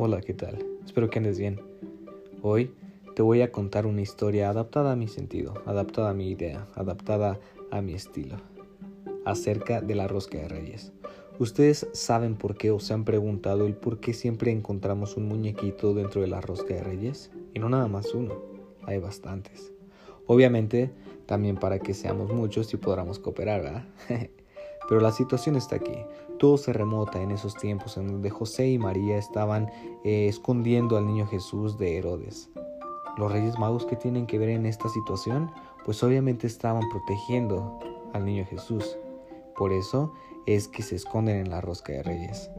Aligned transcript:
Hola, 0.00 0.20
¿qué 0.20 0.32
tal? 0.32 0.64
Espero 0.86 1.10
que 1.10 1.18
andes 1.18 1.40
bien. 1.40 1.60
Hoy 2.40 2.70
te 3.16 3.22
voy 3.22 3.42
a 3.42 3.50
contar 3.50 3.84
una 3.84 4.00
historia 4.00 4.48
adaptada 4.48 4.92
a 4.92 4.96
mi 4.96 5.08
sentido, 5.08 5.54
adaptada 5.66 6.10
a 6.10 6.14
mi 6.14 6.30
idea, 6.30 6.68
adaptada 6.76 7.40
a 7.72 7.82
mi 7.82 7.94
estilo, 7.94 8.36
acerca 9.24 9.80
de 9.80 9.96
la 9.96 10.06
rosca 10.06 10.38
de 10.38 10.46
reyes. 10.46 10.92
Ustedes 11.40 11.88
saben 11.94 12.36
por 12.36 12.56
qué 12.56 12.70
o 12.70 12.78
se 12.78 12.94
han 12.94 13.04
preguntado 13.04 13.66
el 13.66 13.74
por 13.74 13.98
qué 13.98 14.14
siempre 14.14 14.52
encontramos 14.52 15.16
un 15.16 15.26
muñequito 15.26 15.92
dentro 15.94 16.20
de 16.20 16.28
la 16.28 16.40
rosca 16.40 16.74
de 16.74 16.84
reyes. 16.84 17.32
Y 17.52 17.58
no 17.58 17.68
nada 17.68 17.88
más 17.88 18.14
uno, 18.14 18.36
hay 18.84 18.98
bastantes. 18.98 19.72
Obviamente, 20.28 20.92
también 21.26 21.56
para 21.56 21.80
que 21.80 21.92
seamos 21.92 22.32
muchos 22.32 22.72
y 22.72 22.76
podamos 22.76 23.18
cooperar, 23.18 23.62
¿verdad? 23.62 23.88
Pero 24.88 25.00
la 25.00 25.10
situación 25.10 25.56
está 25.56 25.74
aquí. 25.74 25.98
Todo 26.38 26.56
se 26.56 26.72
remota 26.72 27.20
en 27.20 27.30
esos 27.30 27.54
tiempos 27.56 27.96
en 27.96 28.06
donde 28.06 28.30
José 28.30 28.68
y 28.68 28.78
María 28.78 29.18
estaban 29.18 29.70
eh, 30.04 30.28
escondiendo 30.28 30.96
al 30.96 31.06
niño 31.06 31.26
Jesús 31.26 31.78
de 31.78 31.98
Herodes. 31.98 32.48
Los 33.16 33.32
reyes 33.32 33.58
magos 33.58 33.84
que 33.84 33.96
tienen 33.96 34.26
que 34.26 34.38
ver 34.38 34.50
en 34.50 34.64
esta 34.64 34.88
situación, 34.88 35.50
pues 35.84 36.02
obviamente 36.04 36.46
estaban 36.46 36.88
protegiendo 36.90 37.80
al 38.12 38.24
niño 38.24 38.46
Jesús. 38.48 38.96
Por 39.56 39.72
eso 39.72 40.12
es 40.46 40.68
que 40.68 40.82
se 40.82 40.94
esconden 40.96 41.36
en 41.38 41.50
la 41.50 41.60
rosca 41.60 41.92
de 41.92 42.02
reyes. 42.04 42.50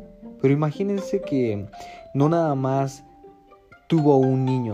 Pero 0.41 0.53
imagínense 0.53 1.21
que 1.21 1.65
no 2.13 2.27
nada 2.29 2.55
más 2.55 3.03
tuvo 3.87 4.17
un 4.17 4.45
niño, 4.45 4.73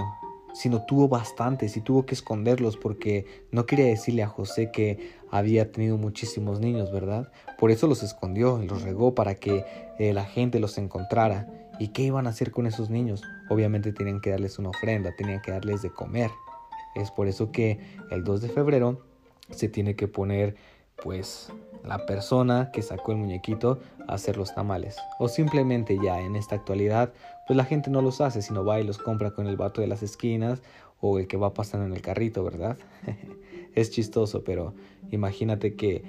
sino 0.56 0.86
tuvo 0.86 1.10
bastantes 1.10 1.76
y 1.76 1.82
tuvo 1.82 2.06
que 2.06 2.16
esconderlos 2.16 2.78
porque 2.78 3.26
no 3.52 3.66
quería 3.66 3.86
decirle 3.86 4.24
a 4.24 4.28
José 4.28 4.72
que 4.72 5.12
había 5.30 5.70
tenido 5.72 5.98
muchísimos 5.98 6.62
niños, 6.62 6.94
¿verdad? 6.94 7.30
Por 7.60 7.72
eso 7.72 7.88
los 7.88 8.04
escondió 8.04 8.64
y 8.64 8.68
los 8.68 8.82
regó 8.82 9.14
para 9.14 9.36
que 9.36 9.66
eh, 10.00 10.14
la 10.14 10.24
gente 10.24 10.62
los 10.62 10.78
encontrara. 10.78 11.48
¿Y 11.78 11.90
qué 11.90 12.04
iban 12.04 12.26
a 12.26 12.30
hacer 12.30 12.52
con 12.52 12.68
esos 12.68 12.90
niños? 12.90 13.22
Obviamente 13.50 13.92
tenían 13.92 14.22
que 14.22 14.30
darles 14.30 14.58
una 14.58 14.70
ofrenda, 14.70 15.14
tenían 15.18 15.42
que 15.42 15.52
darles 15.52 15.82
de 15.82 15.90
comer. 15.90 16.32
Es 16.96 17.12
por 17.12 17.28
eso 17.28 17.52
que 17.52 17.80
el 18.10 18.24
2 18.24 18.42
de 18.44 18.50
febrero 18.50 19.02
se 19.50 19.68
tiene 19.68 19.98
que 19.98 20.08
poner 20.08 20.56
pues 21.04 21.52
la 21.84 22.06
persona 22.06 22.72
que 22.72 22.82
sacó 22.82 23.12
el 23.12 23.20
muñequito 23.20 23.80
a 24.08 24.14
hacer 24.14 24.38
los 24.38 24.54
tamales. 24.54 24.98
O 25.20 25.28
simplemente 25.28 25.98
ya 26.04 26.20
en 26.20 26.36
esta 26.36 26.56
actualidad, 26.56 27.14
pues 27.48 27.58
la 27.58 27.66
gente 27.66 27.90
no 27.90 28.02
los 28.02 28.22
hace, 28.22 28.42
sino 28.42 28.66
va 28.66 28.80
y 28.80 28.84
los 28.84 28.98
compra 28.98 29.32
con 29.32 29.48
el 29.48 29.58
vato 29.58 29.82
de 29.82 29.88
las 29.88 30.04
esquinas 30.04 30.62
o 31.00 31.20
el 31.20 31.28
que 31.28 31.38
va 31.38 31.54
pasando 31.54 31.86
en 31.86 31.94
el 31.94 32.02
carrito, 32.02 32.44
¿verdad? 32.44 32.78
es 33.76 33.92
chistoso, 33.92 34.44
pero 34.44 34.74
imagínate 35.12 35.76
que 35.76 36.04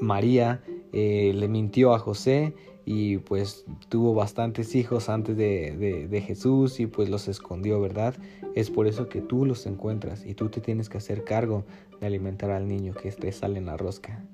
María 0.00 0.62
eh, 0.92 1.32
le 1.34 1.48
mintió 1.48 1.94
a 1.94 1.98
José 1.98 2.54
y 2.92 3.18
pues 3.18 3.64
tuvo 3.88 4.14
bastantes 4.14 4.74
hijos 4.74 5.08
antes 5.08 5.36
de, 5.36 6.08
de, 6.10 6.20
Jesús 6.20 6.80
y 6.80 6.88
pues 6.88 7.08
los 7.08 7.28
escondió, 7.28 7.80
¿verdad? 7.80 8.16
Es 8.56 8.68
por 8.68 8.88
eso 8.88 9.08
que 9.08 9.20
tú 9.20 9.44
los 9.44 9.64
encuentras 9.66 10.26
y 10.26 10.34
tú 10.34 10.48
te 10.48 10.60
tienes 10.60 10.88
que 10.88 10.98
hacer 10.98 11.22
cargo 11.22 11.62
de 12.00 12.08
alimentar 12.08 12.50
al 12.50 12.66
niño 12.66 12.92
que 12.92 13.12
te 13.12 13.30
sale 13.30 13.58
en 13.58 13.66
la 13.66 13.76
rosca. 13.76 14.24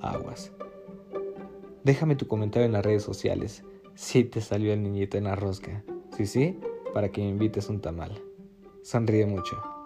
Aguas. 0.00 0.50
Déjame 1.84 2.16
tu 2.16 2.26
comentario 2.26 2.66
en 2.66 2.72
las 2.72 2.84
redes 2.84 3.04
sociales 3.04 3.62
si 3.94 4.24
te 4.24 4.40
salió 4.40 4.72
el 4.72 4.82
niñito 4.82 5.16
en 5.16 5.24
la 5.24 5.36
rosca. 5.36 5.84
Si 6.16 6.26
sí, 6.26 6.58
para 6.92 7.10
que 7.12 7.20
me 7.20 7.28
invites 7.28 7.68
un 7.68 7.80
tamal. 7.80 8.20
Sonríe 8.82 9.26
mucho. 9.26 9.79